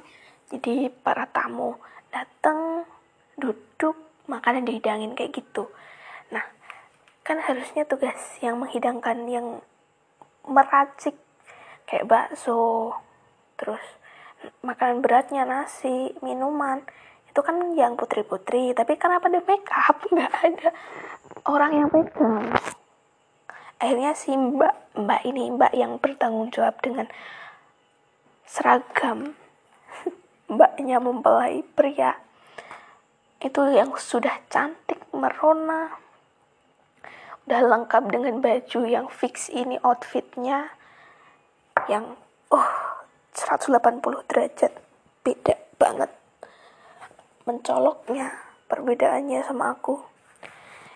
[0.51, 1.75] Jadi para tamu
[2.11, 2.87] datang
[3.39, 3.95] duduk
[4.27, 5.67] makanan dihidangin kayak gitu.
[6.31, 6.43] Nah
[7.23, 9.47] kan harusnya tugas yang menghidangkan yang
[10.47, 11.15] meracik
[11.87, 12.95] kayak bakso
[13.59, 13.83] terus
[14.63, 16.83] makanan beratnya nasi minuman
[17.27, 18.71] itu kan yang putri-putri.
[18.75, 20.69] Tapi kenapa di make up nggak ada
[21.47, 22.51] orang yang pegang
[23.77, 27.07] akhirnya si mbak mbak ini mbak yang bertanggung jawab dengan
[28.47, 29.35] seragam.
[30.53, 32.15] Mbaknya mempelai pria
[33.43, 35.93] itu yang sudah cantik merona.
[37.45, 40.73] Udah lengkap dengan baju yang fix ini outfitnya
[41.85, 42.17] yang
[42.49, 42.71] oh
[43.35, 44.73] 180 derajat.
[45.21, 46.11] Beda banget.
[47.45, 48.33] Mencoloknya
[48.71, 50.01] perbedaannya sama aku.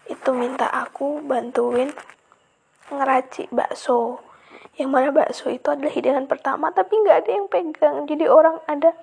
[0.09, 1.93] Itu minta aku bantuin
[2.91, 4.19] ngeracik bakso.
[4.75, 7.97] Yang mana bakso itu adalah hidangan pertama tapi nggak ada yang pegang.
[8.07, 8.95] Jadi orang ada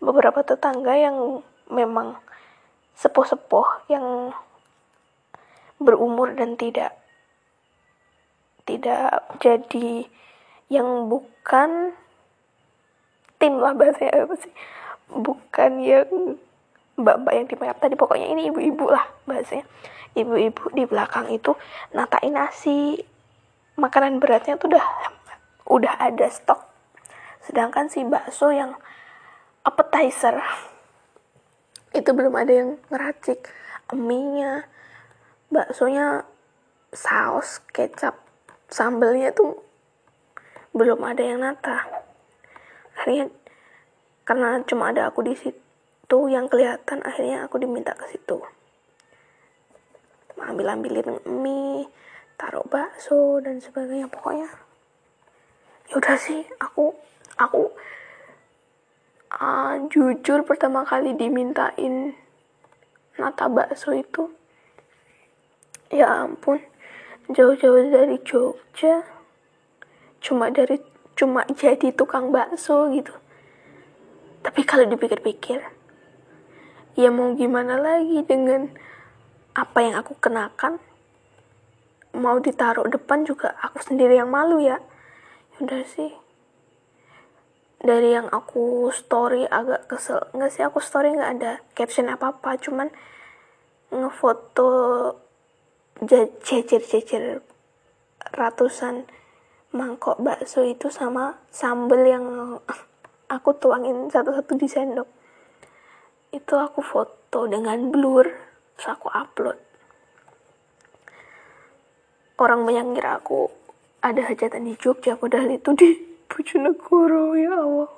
[0.00, 2.16] beberapa tetangga yang memang
[2.94, 4.30] sepuh-sepuh yang
[5.82, 6.94] berumur dan tidak
[8.64, 10.08] tidak jadi
[10.72, 11.92] yang bukan
[13.36, 14.52] tim lah bahasanya apa sih?
[15.12, 16.40] Bukan yang
[16.96, 17.94] mbak-mbak yang di tadi.
[17.98, 19.68] Pokoknya ini ibu-ibu lah bahasanya.
[20.14, 21.52] Ibu-ibu di belakang itu
[21.92, 23.02] natain nasi
[23.74, 24.86] makanan beratnya tuh udah
[25.68, 26.60] udah ada stok.
[27.44, 28.78] Sedangkan si bakso yang
[29.64, 30.40] appetizer
[31.94, 33.48] itu belum ada yang ngeracik.
[33.94, 34.66] Mie-nya
[35.52, 36.24] baksonya
[36.94, 38.16] saus kecap
[38.72, 39.60] sambelnya tuh
[40.74, 41.86] belum ada yang nata.
[42.98, 43.30] Akhirnya
[44.24, 48.40] karena cuma ada aku di situ yang kelihatan akhirnya aku diminta ke situ.
[50.44, 51.88] Ambil ambilin mie
[52.36, 54.10] taruh bakso dan sebagainya.
[54.10, 54.48] Pokoknya
[55.90, 56.96] ya udah sih aku
[57.36, 57.68] aku
[59.36, 62.16] uh, jujur pertama kali dimintain
[63.20, 64.32] nata bakso itu
[65.92, 66.58] ya ampun
[67.30, 69.04] jauh-jauh dari Jogja
[70.24, 70.80] cuma dari
[71.14, 73.14] cuma jadi tukang bakso gitu.
[74.44, 75.62] Tapi kalau dipikir-pikir
[76.98, 78.70] ya mau gimana lagi dengan
[79.54, 80.82] apa yang aku kenakan
[82.14, 84.78] mau ditaruh depan juga aku sendiri yang malu ya.
[85.58, 86.14] Udah sih.
[87.84, 90.24] Dari yang aku story agak kesel.
[90.32, 92.88] Nggak sih aku story nggak ada caption apa apa cuman
[93.92, 94.72] ngefoto
[96.42, 97.38] cecer-cecer
[98.34, 99.06] ratusan
[99.70, 102.26] mangkok bakso itu sama sambel yang
[103.36, 105.08] aku tuangin satu-satu di sendok.
[106.32, 108.26] Itu aku foto dengan blur
[108.74, 109.73] terus aku upload
[112.38, 113.46] orang menyanggir aku
[114.04, 115.90] ada hajatan di Jogja padahal itu di
[116.28, 117.90] Bojonegoro ya Allah.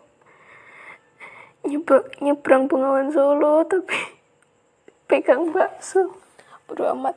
[1.67, 3.99] Nyebrang, nyebrang Bengawan Solo tapi
[5.11, 6.15] pegang bakso.
[6.69, 7.17] Bodo amat.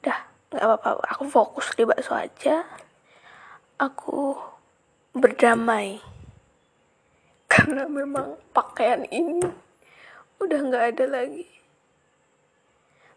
[0.00, 0.18] Udah
[0.54, 2.64] nggak apa-apa aku fokus di bakso aja.
[3.76, 4.38] Aku
[5.12, 6.00] berdamai.
[7.50, 9.44] Karena memang pakaian ini
[10.40, 11.63] udah nggak ada lagi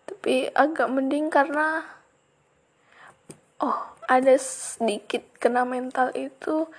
[0.07, 1.83] tapi agak mending karena
[3.59, 6.71] oh ada sedikit kena mental itu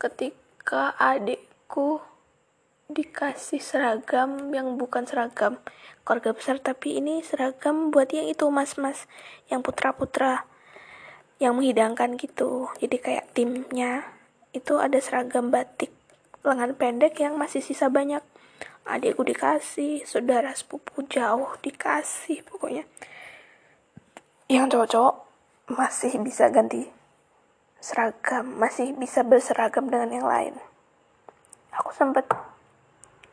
[0.00, 2.00] ketika adikku
[2.90, 5.60] dikasih seragam yang bukan seragam
[6.02, 9.06] keluarga besar tapi ini seragam buat yang itu mas-mas
[9.46, 10.48] yang putra-putra
[11.40, 12.68] yang menghidangkan gitu.
[12.82, 14.04] Jadi kayak timnya
[14.52, 15.94] itu ada seragam batik
[16.44, 18.20] lengan pendek yang masih sisa banyak
[18.88, 22.84] adikku dikasih saudara sepupu jauh dikasih pokoknya.
[24.50, 25.16] Yang cowok-cowok
[25.70, 26.90] masih bisa ganti
[27.80, 30.54] seragam masih bisa berseragam dengan yang lain.
[31.72, 32.28] Aku sempat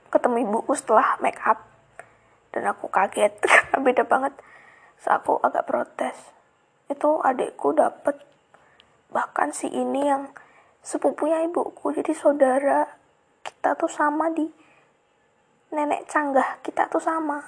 [0.07, 1.67] ketemu ibuku setelah make up
[2.55, 4.33] dan aku kaget karena beda banget.
[5.03, 6.17] So aku agak protes.
[6.88, 8.23] Itu adikku dapet
[9.12, 10.31] bahkan si ini yang
[10.79, 11.91] sepupunya ibuku.
[11.91, 12.88] Jadi saudara
[13.43, 14.47] kita tuh sama di
[15.71, 17.43] nenek canggah kita tuh sama.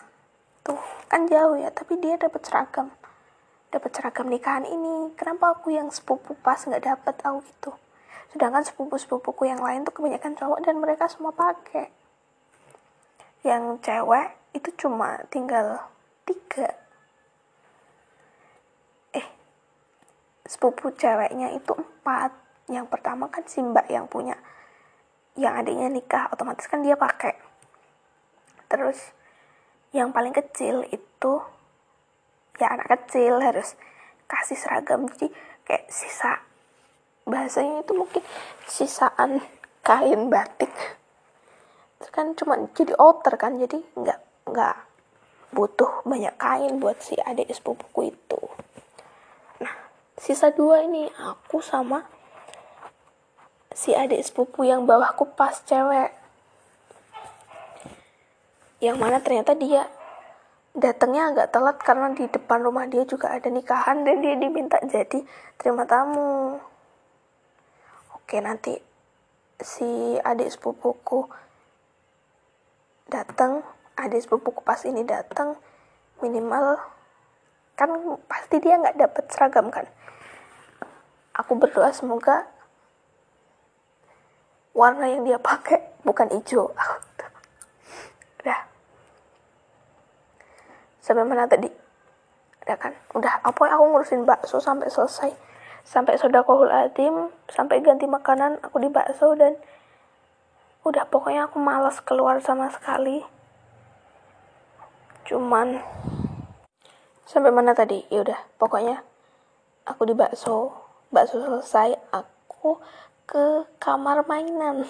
[0.65, 2.91] Tuh kan jauh ya tapi dia dapat seragam.
[3.69, 5.13] Dapat seragam nikahan ini.
[5.13, 7.71] Kenapa aku yang sepupu pas nggak dapat aku gitu
[8.29, 11.89] sedangkan sepupu sepupuku yang lain tuh kebanyakan cowok dan mereka semua pakai.
[13.41, 15.81] Yang cewek itu cuma tinggal
[16.29, 16.69] tiga.
[19.17, 19.25] Eh
[20.45, 22.31] sepupu ceweknya itu empat.
[22.69, 24.37] Yang pertama kan si mbak yang punya
[25.33, 27.48] yang adiknya nikah otomatis kan dia pakai
[28.69, 29.11] terus
[29.89, 31.33] yang paling kecil itu
[32.61, 33.73] ya anak kecil harus
[34.29, 35.09] kasih seragam.
[35.17, 35.33] Jadi
[35.65, 36.45] kayak sisa
[37.25, 38.23] bahasanya itu mungkin
[38.69, 39.41] sisaan
[39.81, 40.69] kain batik.
[41.97, 44.19] Terus kan cuma jadi outer kan jadi nggak
[44.53, 44.77] nggak
[45.49, 48.41] butuh banyak kain buat si adik sepupuku itu.
[49.65, 49.73] Nah
[50.13, 52.05] sisa dua ini aku sama
[53.73, 56.18] si adik sepupu yang bawahku pas cewek
[58.79, 59.87] yang mana ternyata dia
[60.71, 65.19] datangnya agak telat karena di depan rumah dia juga ada nikahan dan dia diminta jadi
[65.59, 66.55] terima tamu.
[68.15, 68.77] Oke nanti
[69.59, 71.27] si adik sepupuku
[73.11, 73.65] datang
[73.99, 75.59] adik sepupuku pas ini datang
[76.23, 76.79] minimal
[77.75, 77.89] kan
[78.31, 79.83] pasti dia nggak dapet seragam kan?
[81.35, 82.47] Aku berdoa semoga
[84.71, 86.71] warna yang dia pakai bukan hijau.
[88.39, 88.68] Udah
[91.09, 91.65] sampai mana tadi?
[92.61, 92.93] Udah kan?
[93.17, 95.33] Udah apa aku ngurusin bakso sampai selesai?
[95.81, 99.57] Sampai sodakohul adim sampai ganti makanan aku di bakso dan
[100.85, 103.25] udah pokoknya aku malas keluar sama sekali.
[105.25, 105.81] Cuman
[107.25, 108.05] sampai mana tadi?
[108.13, 109.01] Ya udah pokoknya
[109.89, 110.77] aku di bakso.
[111.09, 112.77] Bakso selesai aku
[113.25, 114.85] ke kamar mainan.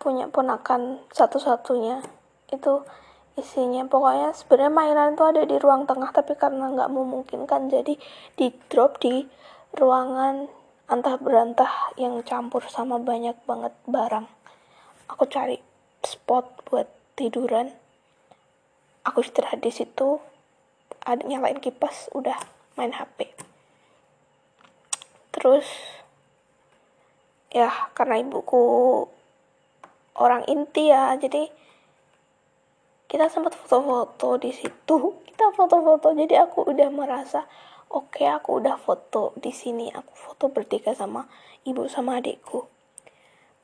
[0.00, 2.00] Punya ponakan satu-satunya.
[2.48, 2.88] Itu
[3.36, 3.84] isinya.
[3.86, 7.94] Pokoknya sebenarnya mainan itu ada di ruang tengah tapi karena nggak memungkinkan jadi
[8.34, 9.24] di drop di
[9.76, 10.48] ruangan
[10.88, 14.26] antah berantah yang campur sama banyak banget barang.
[15.12, 15.60] Aku cari
[16.02, 17.70] spot buat tiduran.
[19.06, 20.18] Aku istirahat di situ.
[21.06, 22.34] Ada nyalain kipas udah
[22.74, 23.46] main HP
[25.36, 25.68] terus
[27.52, 29.04] ya karena ibuku
[30.16, 31.52] orang inti ya jadi
[33.06, 35.22] kita sempat foto-foto di situ.
[35.26, 37.46] Kita foto-foto jadi aku udah merasa
[37.90, 39.90] oke okay, aku udah foto di sini.
[39.90, 41.30] Aku foto bertiga sama
[41.62, 42.66] ibu sama adikku.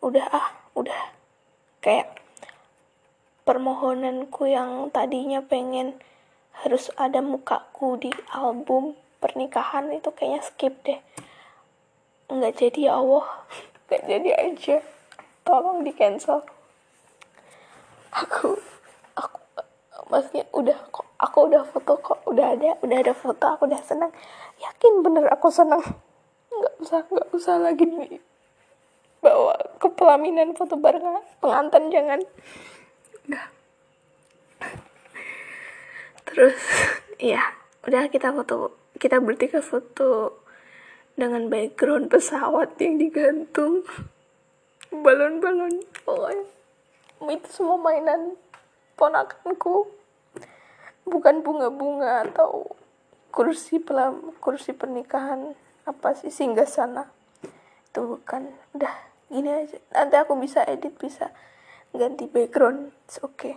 [0.02, 1.14] Udah ah udah.
[1.82, 2.14] Kayak
[3.42, 5.98] permohonanku yang tadinya pengen
[6.62, 11.00] harus ada mukaku di album pernikahan itu kayaknya skip deh.
[12.30, 13.26] Nggak jadi ya Allah.
[13.90, 14.76] Nggak jadi aja.
[15.42, 16.46] Tolong di cancel
[18.12, 18.60] aku
[20.12, 24.12] maksudnya udah kok aku udah foto kok udah ada udah ada foto aku udah senang.
[24.60, 25.80] Yakin bener aku senang?
[26.52, 28.20] Nggak usah nggak usah lagi nih
[29.24, 32.20] bawa ke pelaminan foto bareng pengantin jangan.
[33.24, 33.44] Udah.
[36.28, 36.60] Terus
[37.16, 37.40] ya
[37.88, 40.44] udah kita foto kita bertiga foto
[41.16, 43.88] dengan background pesawat yang digantung.
[44.92, 46.44] Balon-balon pokoknya.
[47.32, 48.36] Itu semua mainan
[48.98, 50.01] ponakanku
[51.06, 52.76] bukan bunga-bunga atau
[53.32, 55.56] kursi pelam kursi pernikahan
[55.88, 57.08] apa sih singgah sana
[57.92, 58.48] itu bukan.
[58.72, 58.94] Udah
[59.28, 59.76] gini aja.
[59.92, 61.28] Nanti aku bisa edit bisa
[61.92, 62.88] ganti background.
[63.20, 63.54] Oke okay.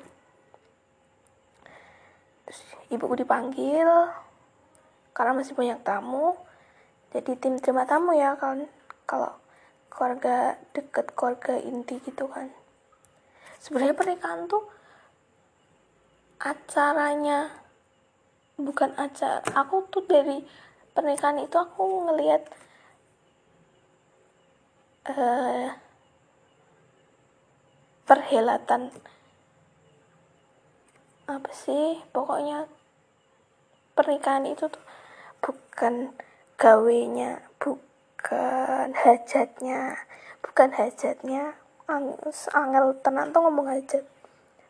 [2.46, 2.62] terus
[2.94, 3.88] ibuku dipanggil
[5.16, 6.36] karena masih banyak tamu.
[7.16, 8.68] Jadi tim terima tamu ya kalau
[9.08, 9.32] kalau
[9.88, 12.52] keluarga deket keluarga inti gitu kan.
[13.64, 14.75] Sebenarnya pernikahan tuh
[16.40, 17.52] acaranya.
[18.56, 19.44] Bukan acara.
[19.56, 20.40] Aku tuh dari
[20.96, 22.48] pernikahan itu aku ngelihat
[25.12, 25.76] uh,
[28.08, 28.96] perhelatan.
[31.28, 32.00] Apa sih?
[32.16, 32.70] Pokoknya
[33.96, 34.84] pernikahan itu tuh
[35.44, 36.16] bukan
[36.56, 40.00] gawenya bukan hajatnya
[40.40, 44.04] bukan hajatnya angel tenang tuh ngomong hajat.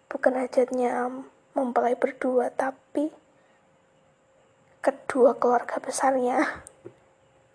[0.09, 1.07] Bukan hajatnya
[1.55, 3.09] mempelai berdua tapi
[4.83, 6.43] kedua keluarga besarnya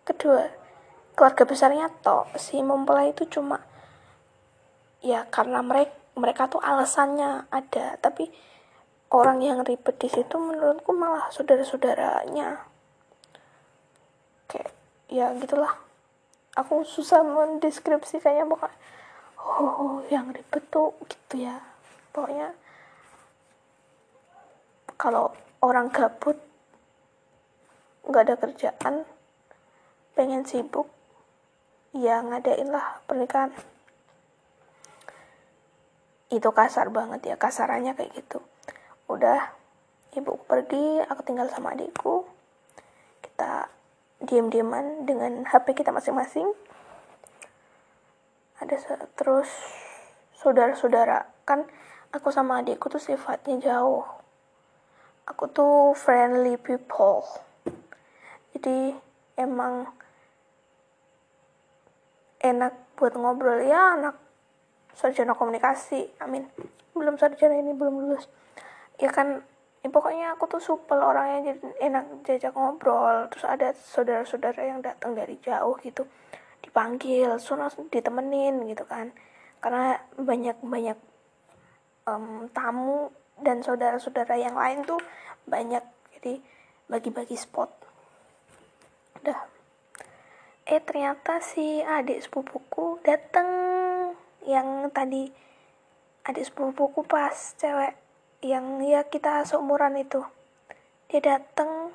[0.09, 0.51] kedua
[1.15, 3.63] keluarga besarnya toh si mempelai itu cuma
[5.05, 8.29] ya karena mereka mereka tuh alasannya ada tapi
[9.11, 12.63] orang yang ribet di situ menurutku malah saudara-saudaranya.
[14.47, 14.71] Kayak
[15.11, 15.75] ya gitulah.
[16.59, 18.79] Aku susah mendeskripsikannya pokoknya
[19.39, 21.63] oh yang ribet tuh gitu ya.
[22.11, 22.55] Pokoknya
[25.01, 25.33] kalau
[25.65, 26.37] orang gabut
[28.05, 28.95] nggak ada kerjaan
[30.13, 30.93] pengen sibuk
[31.97, 33.49] ya ngadain lah pernikahan.
[36.29, 38.45] Itu kasar banget ya kasarannya kayak gitu.
[39.09, 39.57] Udah
[40.13, 42.29] ibu pergi aku tinggal sama adikku.
[43.25, 43.73] Kita
[44.21, 46.53] diam-diaman dengan HP kita masing-masing.
[48.61, 48.77] Ada
[49.17, 49.49] terus
[50.37, 51.25] saudara-saudara.
[51.49, 51.65] Kan
[52.13, 54.20] aku sama adikku tuh sifatnya jauh
[55.27, 57.25] aku tuh friendly people.
[58.57, 58.95] Jadi
[59.37, 59.89] emang
[62.41, 63.65] enak buat ngobrol.
[63.65, 64.17] Ya anak
[64.97, 66.11] sarjana komunikasi.
[66.21, 66.49] Amin.
[66.97, 68.27] Belum sarjana ini belum lulus.
[69.01, 69.41] Ya kan
[69.81, 73.29] ya pokoknya aku tuh supel orangnya jadi enak diajak ngobrol.
[73.33, 76.05] Terus ada saudara-saudara yang datang dari jauh gitu
[76.61, 79.13] dipanggil suruh ditemenin gitu kan.
[79.61, 80.99] Karena banyak banyak
[82.09, 85.01] um, tamu dan saudara-saudara yang lain tuh
[85.49, 85.83] banyak.
[86.17, 86.41] Jadi
[86.91, 87.71] bagi-bagi spot.
[89.21, 89.41] Udah
[90.71, 93.49] eh ternyata si adik sepupuku dateng.
[94.47, 95.23] Yang tadi
[96.25, 97.97] adik sepupuku pas cewek
[98.41, 100.25] yang ya kita seumuran itu.
[101.11, 101.93] Dia dateng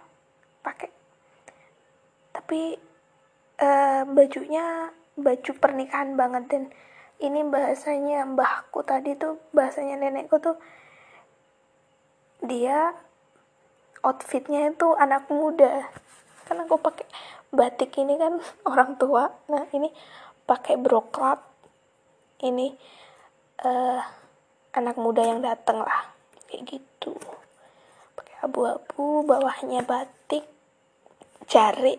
[0.62, 0.92] pakai.
[2.36, 2.78] Tapi
[3.64, 6.44] uh, bajunya baju pernikahan banget.
[6.52, 6.64] Dan
[7.24, 10.60] ini bahasanya mbahku tadi tuh bahasanya nenekku tuh
[12.44, 12.94] dia
[14.06, 15.90] outfitnya itu anak muda.
[16.46, 17.10] Karena aku pakai
[17.50, 18.38] batik ini kan
[18.72, 19.32] orang tua.
[19.50, 19.90] Nah ini
[20.46, 21.42] pakai broklat
[22.46, 22.70] ini
[23.66, 24.02] uh,
[24.78, 26.14] anak muda yang dateng lah.
[26.46, 27.18] Kayak gitu.
[28.14, 30.46] Pakai abu-abu bawahnya batik
[31.50, 31.98] jari.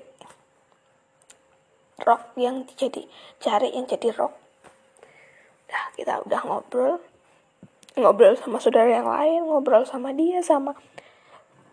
[1.97, 3.03] Rok yang jadi
[3.43, 4.35] jari yang jadi rok.
[5.67, 7.03] Dah kita udah ngobrol
[7.97, 10.77] ngobrol sama saudara yang lain ngobrol sama dia sama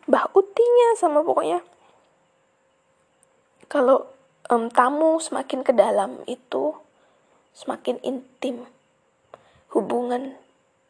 [0.07, 1.63] mbah utinya sama pokoknya.
[3.71, 4.05] Kalau
[4.51, 6.75] um, tamu semakin ke dalam itu
[7.55, 8.67] semakin intim.
[9.71, 10.37] Hubungan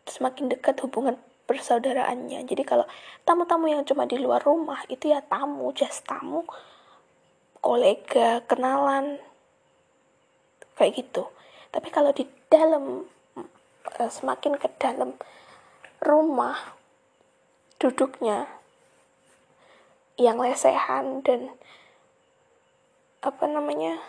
[0.09, 1.15] semakin dekat hubungan
[1.47, 2.43] persaudaraannya.
[2.43, 2.84] Jadi kalau
[3.23, 6.43] tamu-tamu yang cuma di luar rumah itu ya tamu just tamu
[7.63, 9.21] kolega kenalan
[10.75, 11.29] kayak gitu.
[11.71, 13.07] Tapi kalau di dalam
[14.09, 15.15] semakin ke dalam
[16.03, 16.75] rumah
[17.79, 18.47] duduknya
[20.15, 21.51] yang lesehan dan
[23.23, 23.99] apa namanya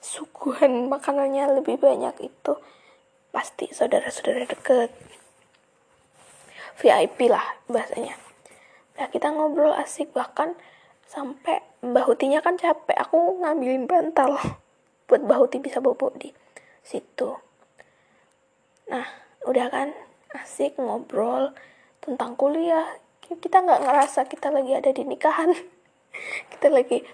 [0.00, 2.52] suguhan makanannya lebih banyak itu
[3.28, 4.90] pasti saudara-saudara deket
[6.78, 8.16] VIP lah bahasanya.
[8.98, 10.54] Nah kita ngobrol asik bahkan
[11.06, 14.38] sampai Mbak Hutinya kan capek aku ngambilin bantal
[15.10, 16.30] buat Mbak Huti bisa bobo di
[16.82, 17.47] situ
[18.88, 19.06] nah
[19.44, 19.88] udah kan?
[20.34, 21.56] Asik ngobrol
[22.04, 22.84] tentang kuliah.
[23.24, 25.52] Kita nggak ngerasa kita lagi ada di nikahan.
[26.52, 27.04] Kita lagi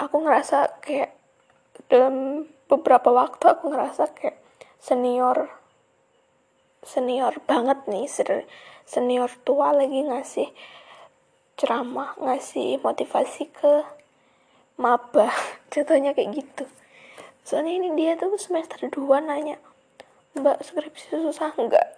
[0.00, 1.12] aku ngerasa kayak
[1.92, 4.40] dalam beberapa waktu aku ngerasa kayak
[4.80, 5.52] senior
[6.82, 8.08] senior banget nih
[8.88, 10.48] senior tua lagi ngasih
[11.58, 13.84] ceramah ngasih motivasi ke
[14.78, 15.28] maba.
[15.74, 16.64] Jatuhnya kayak gitu.
[17.42, 19.58] Soalnya ini dia tuh semester 2 nanya
[20.36, 21.88] mbak skripsi susah nggak?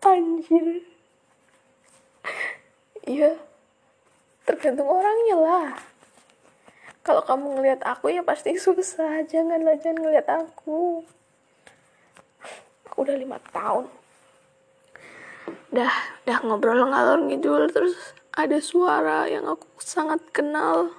[0.00, 0.80] Anjir.
[3.04, 3.36] Iya
[4.48, 5.70] tergantung orangnya lah.
[7.06, 9.22] Kalau kamu ngelihat aku ya pasti susah.
[9.28, 11.06] Janganlah jangan ngelihat aku.
[12.90, 13.86] Aku udah lima tahun.
[15.70, 15.94] Dah
[16.26, 17.94] dah ngobrol ngalor ngidul terus
[18.34, 20.90] ada suara yang aku sangat kenal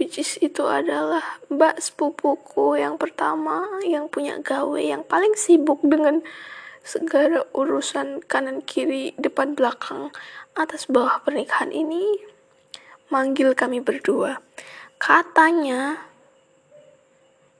[0.00, 6.24] which is itu adalah mbak sepupuku yang pertama yang punya gawe yang paling sibuk dengan
[6.82, 10.10] segala urusan kanan kiri depan belakang
[10.58, 12.32] atas bawah pernikahan ini
[13.08, 14.42] manggil kami berdua.
[14.96, 16.08] Katanya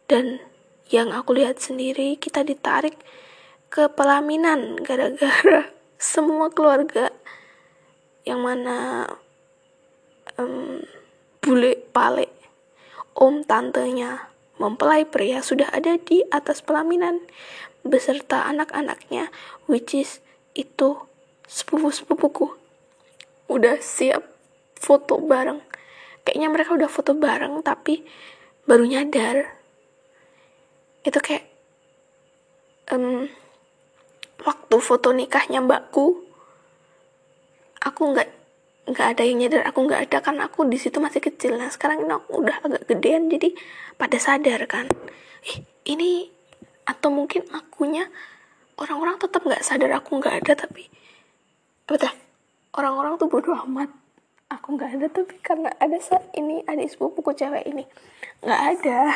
[0.09, 0.41] dan
[0.89, 2.99] yang aku lihat sendiri kita ditarik
[3.73, 5.69] ke pelaminan gara-gara
[6.01, 7.13] semua keluarga.
[8.23, 8.79] Yang mana
[10.39, 10.81] um,
[11.43, 12.31] bule pale.
[13.13, 17.21] Om tantenya mempelai pria sudah ada di atas pelaminan
[17.83, 19.29] beserta anak-anaknya
[19.67, 20.23] which is
[20.55, 21.03] itu
[21.51, 22.47] sepupu-sepupuku.
[23.51, 24.23] Udah siap
[24.79, 25.61] foto bareng.
[26.23, 28.07] Kayaknya mereka udah foto bareng tapi
[28.65, 29.59] baru nyadar.
[31.03, 31.45] Itu kayak
[32.95, 33.27] um,
[34.47, 36.23] waktu foto nikahnya mbakku
[37.83, 38.31] aku nggak
[38.83, 41.55] nggak ada yang nyadar aku nggak ada kan aku di situ masih kecil.
[41.55, 43.55] Nah sekarang ini aku udah agak gedean jadi
[43.95, 44.91] pada sadar kan.
[45.47, 46.27] Ih ini
[46.83, 48.11] atau mungkin akunya
[48.75, 50.91] orang-orang tetap nggak sadar aku nggak ada tapi
[51.87, 52.11] apa
[52.75, 53.91] orang-orang tuh bodoh amat.
[54.51, 57.87] Aku nggak ada tapi karena ada saat ini adik sepupuku cewek ini
[58.43, 59.15] nggak ada.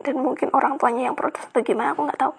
[0.00, 2.32] Dan mungkin orang tuanya yang protes atau gimana aku nggak tahu.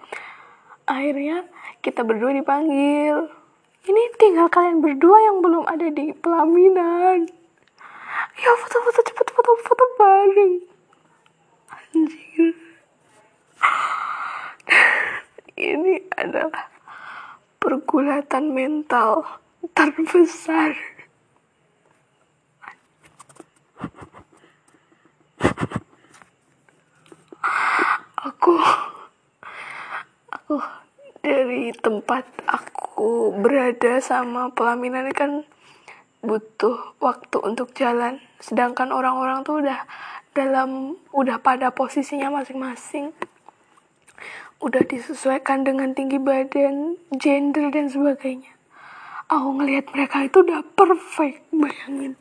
[0.86, 1.46] Akhirnya
[1.82, 3.41] kita berdua dipanggil
[3.82, 7.26] ini tinggal kalian berdua yang belum ada di pelaminan.
[8.38, 10.54] Ya foto-foto cepet foto-foto bareng.
[11.74, 12.54] Anjir.
[15.58, 16.70] Ini adalah
[17.58, 19.26] pergulatan mental
[19.74, 20.74] terbesar.
[28.22, 28.54] Aku
[30.30, 30.54] aku
[31.22, 35.46] dari tempat aku berada sama pelaminan kan
[36.22, 39.86] butuh waktu untuk jalan sedangkan orang-orang tuh udah
[40.34, 43.14] dalam udah pada posisinya masing-masing
[44.62, 48.54] udah disesuaikan dengan tinggi badan, gender dan sebagainya.
[49.26, 52.14] Aku ngelihat mereka itu udah perfect, bayangin.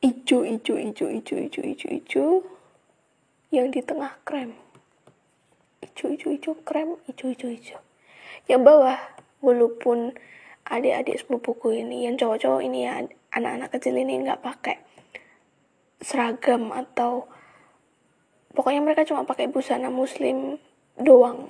[0.00, 2.24] Ijo, ijo, ijo, ijo, ijo, ijo, ijo.
[3.52, 4.56] Yang di tengah krem.
[5.88, 7.78] Ijo, ijo, ijo, krem, ijo, ijo, ijo.
[8.44, 8.98] Yang bawah,
[9.40, 10.12] walaupun
[10.68, 13.00] adik-adik sepupuku ini, yang cowok-cowok ini ya,
[13.32, 14.76] anak-anak kecil ini nggak pakai
[15.98, 17.26] seragam atau
[18.54, 20.60] pokoknya mereka cuma pakai busana muslim
[21.00, 21.48] doang.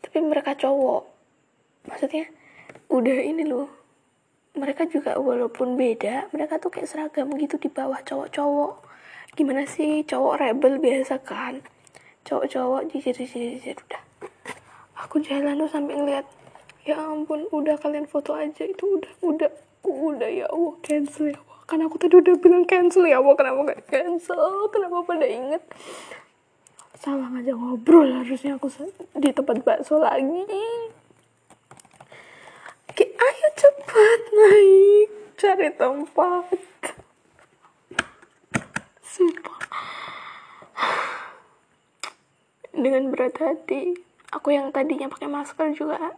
[0.00, 1.02] Tapi mereka cowok.
[1.90, 2.30] Maksudnya
[2.88, 3.68] udah ini loh.
[4.54, 8.86] Mereka juga walaupun beda mereka tuh kayak seragam gitu di bawah cowok-cowok.
[9.36, 11.60] Gimana sih cowok rebel biasa kan
[12.28, 14.02] cowok-cowok jijir jijir jijir udah.
[15.00, 16.28] Aku jalan tuh sampai ngeliat
[16.84, 19.50] ya ampun udah kalian foto aja itu udah udah
[19.88, 23.82] udah ya Allah cancel ya kan aku tadi udah bilang cancel ya Allah kenapa gak
[23.88, 24.68] cancel?
[24.72, 25.64] Kenapa pada inget?
[26.96, 28.68] Salah aja ngobrol harusnya aku
[29.16, 30.44] di tempat bakso lagi.
[32.88, 35.08] Oke, ayo cepat naik
[35.38, 36.58] cari tempat
[42.78, 43.98] dengan berat hati.
[44.30, 46.14] Aku yang tadinya pakai masker juga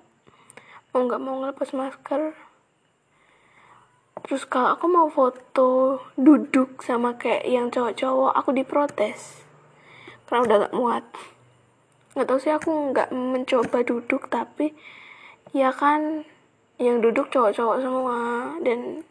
[0.91, 2.35] mau nggak mau ngelepas masker.
[4.27, 9.47] Terus kalau aku mau foto duduk sama kayak yang cowok-cowok aku diprotes.
[10.27, 11.05] Karena udah gak muat.
[12.15, 14.75] Nggak tahu sih aku nggak mencoba duduk tapi
[15.55, 16.27] ya kan
[16.83, 18.19] yang duduk cowok-cowok semua.
[18.61, 19.07] Dan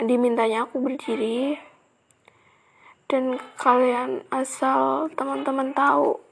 [0.00, 1.69] dimintanya aku berdiri
[3.10, 6.22] dan kalian asal teman-teman tahu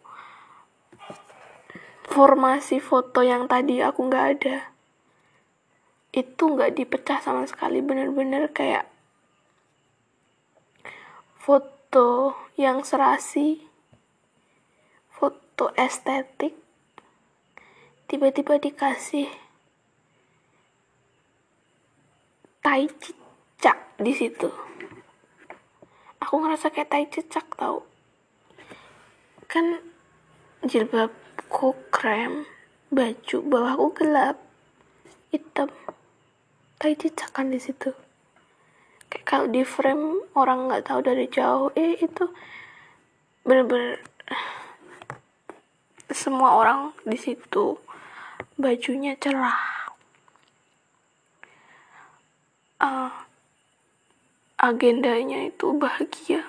[2.07, 4.57] formasi foto yang tadi aku nggak ada
[6.15, 7.83] itu nggak dipecah sama sekali.
[7.83, 8.87] Bener-bener kayak
[11.35, 13.59] foto yang serasi
[15.11, 16.55] foto estetik
[18.07, 19.27] tiba-tiba dikasih
[22.63, 24.68] tai cicak di situ
[26.19, 27.87] aku ngerasa kayak tai cicak tau.
[29.49, 29.81] Kan
[30.67, 32.45] jilbabku krem
[32.93, 34.37] baju bawahku gelap
[35.33, 35.71] hitam.
[36.79, 37.91] Tai cicakan di situ.
[39.09, 42.29] Kayak kalau di frame orang nggak tahu dari jauh eh itu
[43.43, 43.99] bener-bener
[46.13, 47.81] semua orang di situ
[48.61, 49.59] bajunya cerah.
[52.79, 53.11] Uh,
[54.59, 56.43] agendanya itu bahagia.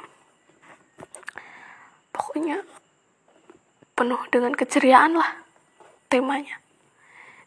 [2.09, 2.65] Pokoknya
[3.93, 5.45] penuh dengan keceriaan lah
[6.09, 6.57] temanya.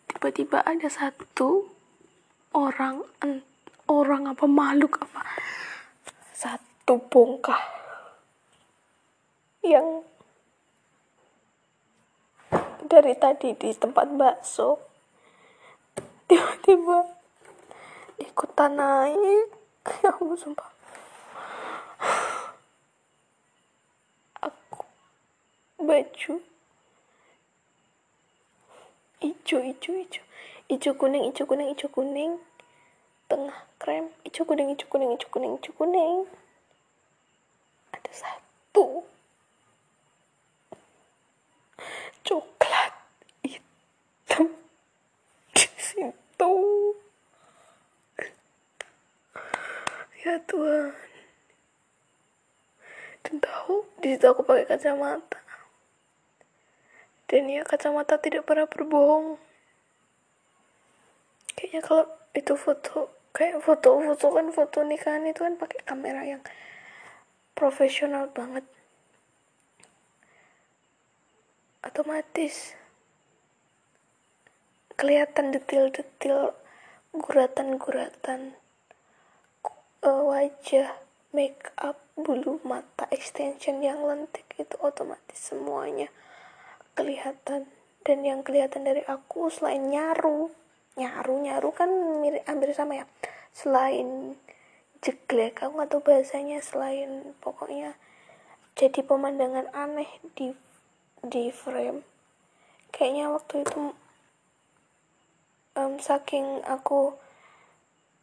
[0.07, 1.67] Tiba-tiba ada satu
[2.55, 3.03] orang
[3.89, 5.21] orang apa makhluk apa
[6.37, 7.61] satu bongkah
[9.65, 10.05] yang
[12.87, 14.77] dari tadi di tempat bakso
[16.29, 17.09] tiba-tiba
[18.21, 19.62] ikutan naik
[20.03, 20.71] ya ampun sumpah.
[24.39, 24.87] Aku
[25.79, 26.33] baju.
[29.23, 30.25] Hijau hijau hijau
[30.71, 32.39] hijau kuning hijau kuning hijau kuning.
[33.29, 34.11] Tengah krem.
[34.25, 36.27] Hijau kuning hijau kuning hijau kuning kuning.
[37.91, 39.03] Ada satu.
[42.23, 42.95] Coklat
[43.43, 44.47] hitam
[45.51, 46.55] di situ
[50.23, 50.95] ya Tuhan.
[53.23, 55.39] Dan tahu di situ aku pakai kacamata.
[57.27, 59.39] Dan ya kacamata tidak pernah berbohong.
[61.59, 62.05] Kayaknya kalau
[62.35, 66.43] itu foto kayak foto-foto kan foto nikahan itu kan pakai kamera yang
[67.57, 68.67] profesional banget.
[71.83, 72.79] Otomatis
[74.95, 76.55] kelihatan detil-detil
[77.17, 78.55] guratan-guratan
[80.03, 80.99] uh, wajah
[81.33, 86.11] make up bulu mata extension yang lentik itu otomatis semuanya
[86.99, 87.71] kelihatan.
[88.03, 90.51] Dan yang kelihatan dari aku selain nyaru
[90.99, 91.89] nyaru nyaru kan
[92.21, 93.07] mirip hampir sama ya.
[93.55, 94.37] Selain
[95.01, 97.95] jeglek aku nggak tahu bahasanya selain pokoknya
[98.75, 100.51] jadi pemandangan aneh di
[101.23, 102.03] di frame.
[102.93, 103.95] Kayaknya waktu itu
[105.79, 107.17] um, saking aku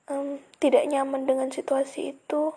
[0.10, 2.52] um, tidak nyaman dengan situasi itu.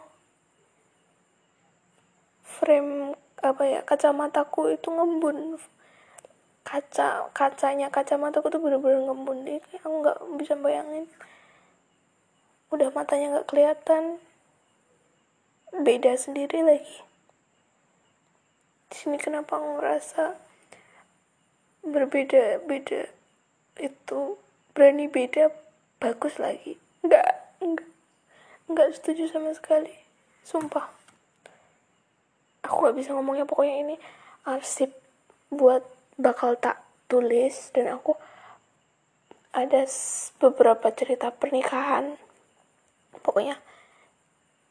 [2.42, 5.60] Frame apa ya kacamataku itu ngembun.
[6.62, 9.44] Kaca kacanya kacamata aku tuh bener-bener ngembun.
[9.44, 11.06] Deh aku nggak bisa bayangin.
[12.72, 14.18] Udah matanya nggak kelihatan.
[15.72, 16.98] Beda sendiri lagi.
[18.92, 20.36] Di sini kenapa aku ngerasa
[21.82, 23.08] berbeda beda
[23.80, 24.36] itu?
[24.72, 25.52] Berani beda
[26.00, 26.76] bagus lagi.
[27.02, 27.92] Nggak nggak
[28.72, 29.92] nggak setuju sama sekali.
[30.42, 30.88] Sumpah.
[32.66, 33.46] Aku nggak bisa ngomongnya.
[33.46, 33.96] Pokoknya ini
[34.46, 34.90] arsip
[35.52, 35.82] buat
[36.18, 37.70] bakal tak tulis.
[37.74, 38.14] Dan aku
[39.52, 39.84] ada
[40.40, 42.16] beberapa cerita pernikahan.
[43.22, 43.60] Pokoknya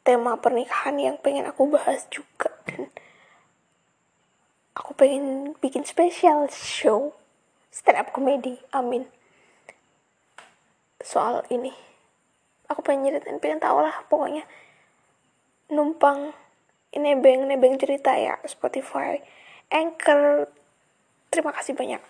[0.02, 2.50] tema pernikahan yang pengen aku bahas juga.
[2.66, 2.90] Dan
[4.74, 7.14] aku pengen bikin spesial show.
[7.72, 8.60] Stand up comedy.
[8.76, 9.08] Amin.
[11.00, 11.91] Soal ini
[12.68, 14.44] aku pengen nyeritain pengen tau lah pokoknya.
[15.72, 16.36] Numpang
[16.92, 19.16] nebeng nebeng cerita ya Spotify.
[19.72, 20.52] Anchor
[21.32, 22.02] terima kasih banyak